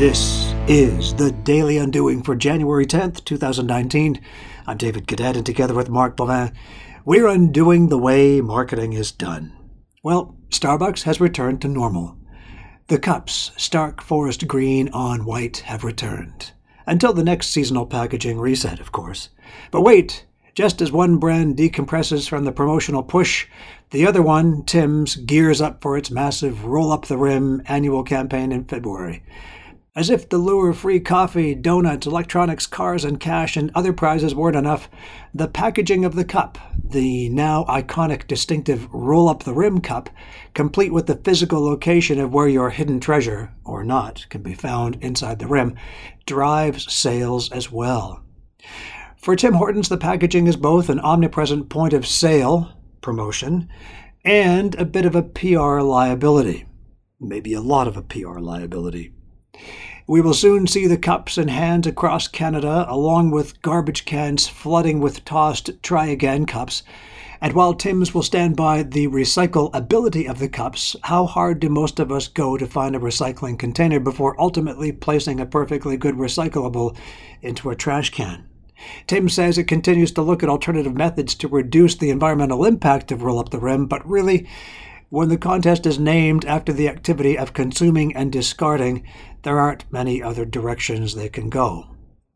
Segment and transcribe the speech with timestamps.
[0.00, 4.18] This is the Daily Undoing for January 10th, 2019.
[4.66, 6.54] I'm David Cadet, and together with Mark Bovin,
[7.04, 9.52] we're undoing the way marketing is done.
[10.02, 12.16] Well, Starbucks has returned to normal.
[12.86, 16.52] The cups, stark forest green on white, have returned.
[16.86, 19.28] Until the next seasonal packaging reset, of course.
[19.70, 20.24] But wait!
[20.54, 23.48] Just as one brand decompresses from the promotional push,
[23.90, 28.50] the other one, Tim's, gears up for its massive Roll Up the Rim annual campaign
[28.50, 29.22] in February.
[29.96, 34.36] As if the lure of free coffee, donuts, electronics, cars, and cash and other prizes
[34.36, 34.88] weren't enough,
[35.34, 40.08] the packaging of the cup, the now iconic distinctive roll up the rim cup,
[40.54, 44.96] complete with the physical location of where your hidden treasure, or not, can be found
[45.00, 45.74] inside the rim,
[46.24, 48.22] drives sales as well.
[49.16, 53.68] For Tim Hortons, the packaging is both an omnipresent point of sale, promotion,
[54.24, 56.66] and a bit of a PR liability.
[57.18, 59.14] Maybe a lot of a PR liability.
[60.06, 64.98] We will soon see the cups in hands across Canada, along with garbage cans flooding
[64.98, 66.82] with tossed try again cups.
[67.40, 71.98] And while Tim's will stand by the recyclability of the cups, how hard do most
[71.98, 76.96] of us go to find a recycling container before ultimately placing a perfectly good recyclable
[77.40, 78.46] into a trash can?
[79.06, 83.22] Tim says it continues to look at alternative methods to reduce the environmental impact of
[83.22, 84.48] Roll Up the Rim, but really,
[85.10, 89.04] when the contest is named after the activity of consuming and discarding,
[89.42, 91.88] there aren't many other directions they can go.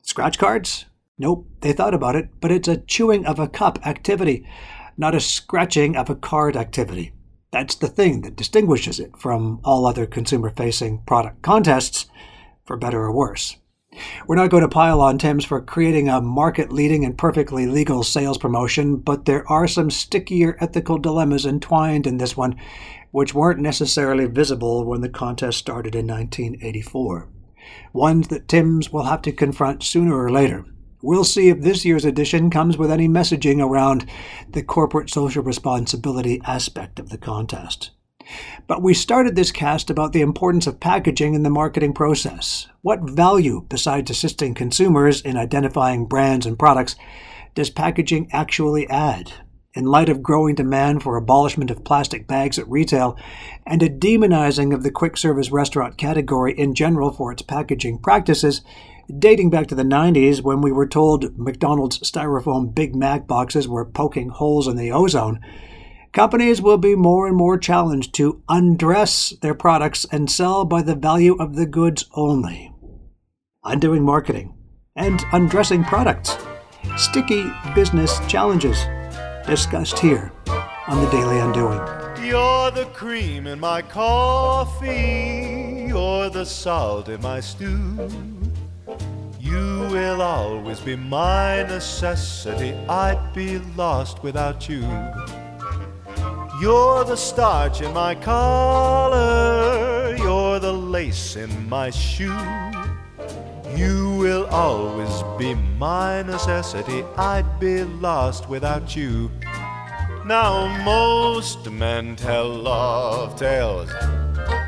[0.00, 0.86] Scratch cards?
[1.18, 4.46] Nope, they thought about it, but it's a chewing of a cup activity,
[4.96, 7.12] not a scratching of a card activity.
[7.52, 12.06] That's the thing that distinguishes it from all other consumer facing product contests,
[12.64, 13.58] for better or worse.
[14.26, 18.02] We're not going to pile on Tim's for creating a market leading and perfectly legal
[18.02, 22.56] sales promotion, but there are some stickier ethical dilemmas entwined in this one,
[23.10, 27.28] which weren't necessarily visible when the contest started in 1984.
[27.92, 30.64] Ones that Tim's will have to confront sooner or later.
[31.02, 34.06] We'll see if this year's edition comes with any messaging around
[34.48, 37.90] the corporate social responsibility aspect of the contest.
[38.66, 42.68] But we started this cast about the importance of packaging in the marketing process.
[42.82, 46.96] What value, besides assisting consumers in identifying brands and products,
[47.54, 49.32] does packaging actually add?
[49.74, 53.16] In light of growing demand for abolishment of plastic bags at retail
[53.66, 58.60] and a demonizing of the quick service restaurant category in general for its packaging practices,
[59.18, 63.84] dating back to the 90s when we were told McDonald's styrofoam Big Mac boxes were
[63.84, 65.40] poking holes in the ozone,
[66.12, 70.94] companies will be more and more challenged to undress their products and sell by the
[70.94, 72.72] value of the goods only.
[73.64, 74.54] Undoing marketing
[74.94, 76.36] and undressing products.
[76.96, 78.84] Sticky business challenges
[79.46, 80.32] discussed here
[80.86, 81.80] on the Daily Undoing.
[82.22, 88.08] You're the cream in my coffee, you're the salt in my stew.
[89.40, 94.82] You will always be my necessity, I'd be lost without you.
[96.62, 102.38] You're the starch in my collar, you're the lace in my shoe.
[103.74, 109.28] You will always be my necessity, I'd be lost without you.
[110.24, 113.90] Now, most men tell love tales,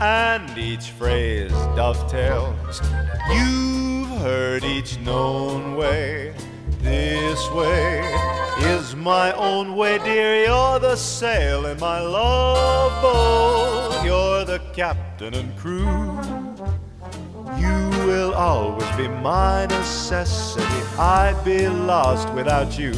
[0.00, 2.82] and each phrase dovetails.
[3.30, 6.34] You've heard each known way,
[6.82, 8.35] this way
[8.66, 10.44] is my own way, dear.
[10.44, 14.04] You're the sail in my love boat.
[14.04, 15.86] You're the captain and crew.
[17.58, 20.82] You will always be my necessity.
[20.98, 22.92] I'd be lost without you.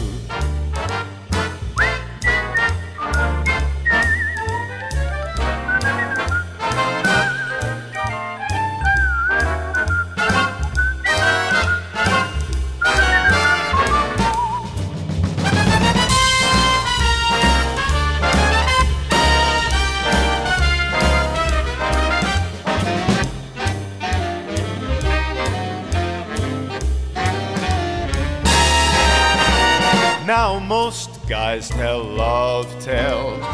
[30.41, 33.45] Now most guys tell love tales,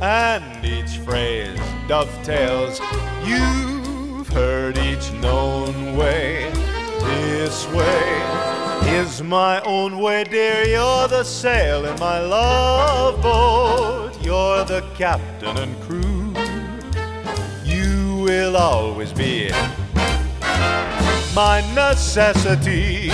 [0.00, 1.58] and each phrase
[1.88, 2.78] dovetails.
[3.24, 6.52] You've heard each known way.
[7.00, 8.06] This way
[8.94, 10.62] is my own way, dear.
[10.68, 14.12] You're the sail in my love boat.
[14.22, 16.32] You're the captain and crew.
[17.64, 19.50] You will always be
[21.34, 23.10] my necessity.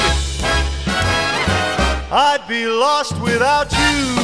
[2.13, 4.20] I'd be lost without you.